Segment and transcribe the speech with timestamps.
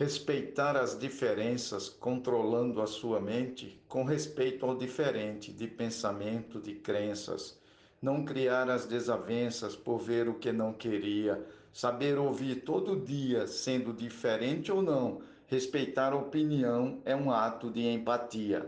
[0.00, 7.60] Respeitar as diferenças, controlando a sua mente com respeito ao diferente de pensamento, de crenças.
[8.00, 11.46] Não criar as desavenças por ver o que não queria.
[11.70, 15.20] Saber ouvir todo dia, sendo diferente ou não.
[15.46, 18.66] Respeitar a opinião é um ato de empatia.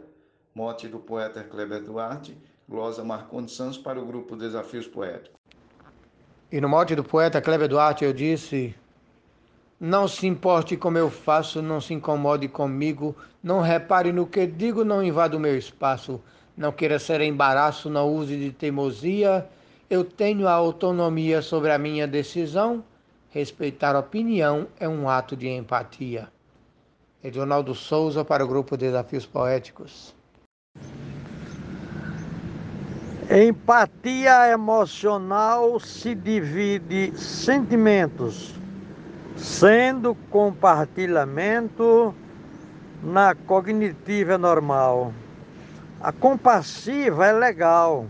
[0.54, 2.36] Mote do poeta Kleber Duarte,
[2.68, 5.40] glosa Marcondes Santos para o grupo Desafios Poéticos.
[6.52, 8.74] E no mote do poeta Kleber Duarte eu disse:
[9.84, 14.84] Não se importe como eu faço, não se incomode comigo, não repare no que digo,
[14.84, 16.20] não invada o meu espaço,
[16.56, 19.44] não queira ser embaraço, não use de teimosia.
[19.90, 22.84] Eu tenho a autonomia sobre a minha decisão.
[23.30, 26.28] Respeitar a opinião é um ato de empatia.
[27.20, 30.14] Edionaldo Souza para o grupo Desafios Poéticos.
[33.28, 38.61] Empatia emocional se divide sentimentos,
[39.36, 42.14] sendo compartilhamento
[43.02, 45.12] na cognitiva normal.
[46.00, 48.06] A compassiva é legal,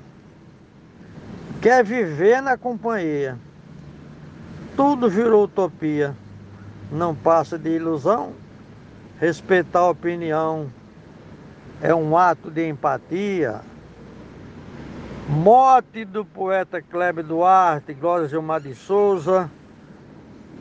[1.61, 3.39] quer viver na companhia.
[4.77, 6.17] Tudo virou utopia,
[6.91, 8.33] não passa de ilusão.
[9.21, 10.69] Respeitar a opinião
[11.81, 13.61] é um ato de empatia
[15.29, 19.49] Mote do poeta Kleber Duarte, Glória Gilmar de Souza,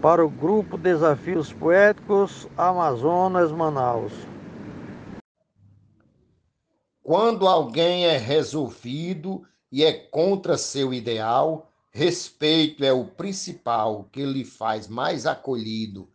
[0.01, 4.11] para o grupo Desafios Poéticos Amazonas Manaus.
[7.03, 14.43] Quando alguém é resolvido e é contra seu ideal, respeito é o principal que lhe
[14.43, 16.09] faz mais acolhido.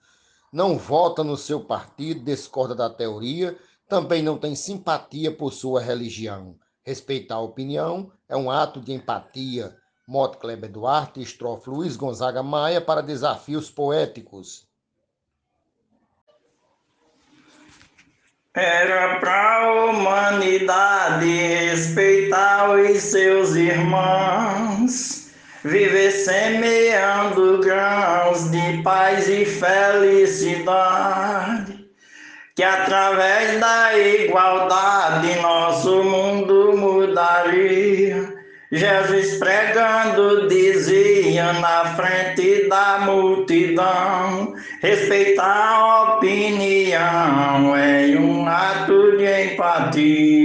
[0.53, 3.57] Não vota no seu partido, discorda da teoria,
[3.89, 6.57] também não tem simpatia por sua religião
[6.87, 9.77] Respeitar a opinião é um ato de empatia.
[10.07, 14.65] Moto Kleber Duarte, estrofe Luiz Gonzaga Maia para desafios poéticos.
[18.55, 25.33] Era para a humanidade respeitar os seus irmãos,
[25.65, 30.97] viver semeando grãos de paz e felicidade
[32.57, 38.36] que através da igualdade nosso mundo mudaria.
[38.77, 50.37] Jesus pregando dizia na frente da multidão: respeitar a opinião é um ato de empatia.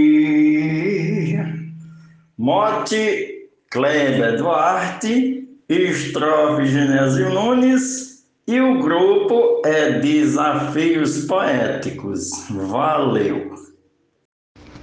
[2.37, 8.11] Mote Kleber Duarte, estrofe Genésio Nunes.
[8.47, 12.29] E o grupo é Desafios Poéticos.
[12.49, 13.53] Valeu!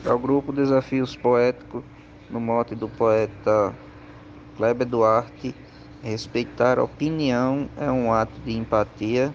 [0.07, 1.83] É o grupo Desafios Poéticos,
[2.31, 3.75] no mote do poeta
[4.57, 5.55] Kleber Duarte.
[6.03, 9.35] Respeitar a opinião é um ato de empatia.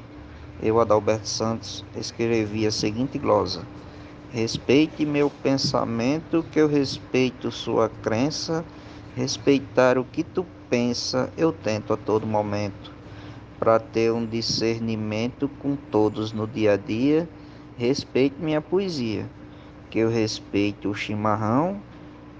[0.61, 3.67] Eu, Adalberto Santos, escrevi a seguinte glosa:
[4.31, 8.65] Respeite meu pensamento, que eu respeito sua crença.
[9.15, 12.91] Respeitar o que tu pensa, eu tento a todo momento
[13.59, 17.29] para ter um discernimento com todos no dia a dia.
[17.77, 19.29] Respeite minha poesia,
[19.89, 21.81] que eu respeito o chimarrão,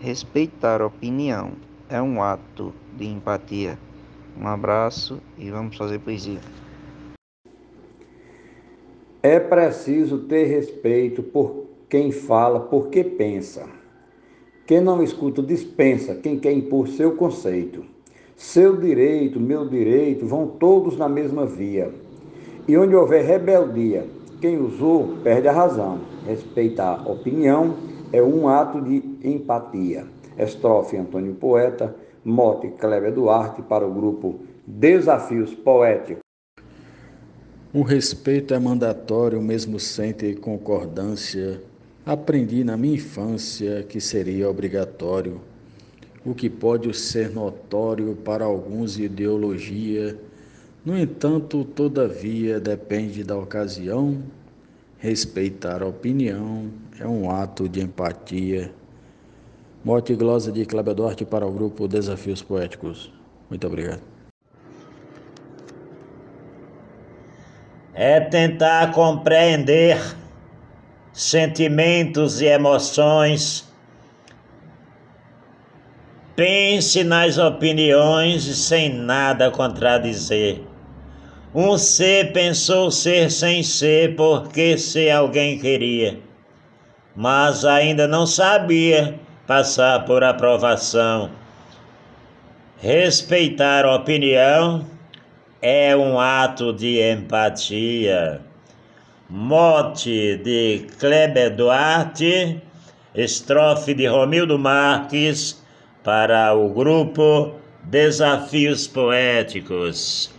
[0.03, 1.53] respeitar a opinião
[1.89, 3.79] é um ato de empatia.
[4.37, 6.41] Um abraço e vamos fazer poesia.
[9.21, 13.65] É preciso ter respeito por quem fala, porque pensa.
[14.67, 17.85] Quem não escuta dispensa, quem quer impor seu conceito.
[18.35, 21.93] Seu direito, meu direito, vão todos na mesma via.
[22.67, 24.05] E onde houver rebeldia,
[24.41, 26.01] quem usou perde a razão.
[26.27, 30.05] Respeitar a opinião é um ato de empatia.
[30.37, 36.21] Estrofe Antônio Poeta, mote Kleber Duarte para o grupo Desafios Poéticos.
[37.73, 41.59] O respeito é mandatório, mesmo sem ter concordância.
[42.05, 45.41] Aprendi na minha infância que seria obrigatório
[46.25, 50.17] o que pode ser notório para alguns ideologia.
[50.85, 54.21] No entanto, todavia, depende da ocasião.
[55.03, 58.73] Respeitar a opinião é um ato de empatia.
[59.83, 63.11] Morte e glosa de Cláudio Duarte para o grupo Desafios Poéticos.
[63.49, 64.01] Muito obrigado.
[67.93, 69.99] É tentar compreender
[71.11, 73.67] sentimentos e emoções
[76.33, 80.72] Pense nas opiniões sem nada contradizer.
[81.55, 86.19] Um ser pensou ser sem ser porque ser alguém queria,
[87.15, 91.29] mas ainda não sabia passar por aprovação.
[92.79, 94.83] Respeitar a opinião
[95.61, 98.41] é um ato de empatia.
[99.29, 102.59] mote de Kleber Duarte,
[103.13, 105.63] estrofe de Romildo Marques
[106.03, 107.53] para o grupo
[107.83, 110.33] Desafios Poéticos.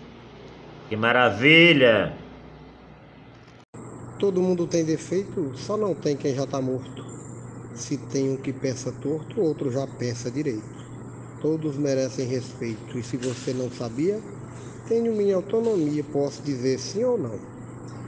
[0.95, 2.17] Que maravilha!
[4.17, 7.05] Todo mundo tem defeito, só não tem quem já está morto.
[7.75, 10.63] Se tem um que pensa torto, outro já pensa direito.
[11.43, 14.21] Todos merecem respeito, e se você não sabia,
[14.87, 17.41] tenho minha autonomia, posso dizer sim ou não.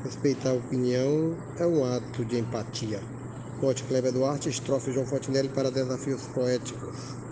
[0.05, 3.01] Respeitar a opinião é um ato de empatia.
[3.61, 7.26] Pote Kleber Duarte, estrofe João Fontinelli para Desafios Poéticos.